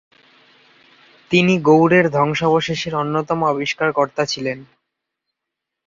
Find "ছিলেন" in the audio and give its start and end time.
4.25-4.59